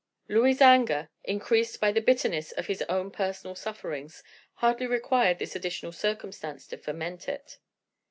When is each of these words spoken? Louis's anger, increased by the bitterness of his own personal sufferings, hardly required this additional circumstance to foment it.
Louis's 0.27 0.61
anger, 0.61 1.09
increased 1.25 1.79
by 1.79 1.91
the 1.91 2.01
bitterness 2.01 2.51
of 2.53 2.65
his 2.65 2.81
own 2.89 3.11
personal 3.11 3.53
sufferings, 3.53 4.23
hardly 4.55 4.87
required 4.87 5.37
this 5.37 5.55
additional 5.55 5.91
circumstance 5.91 6.65
to 6.69 6.77
foment 6.79 7.27
it. 7.29 7.59